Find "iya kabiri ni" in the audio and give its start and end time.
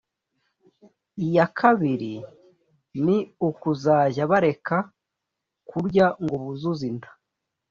1.25-3.17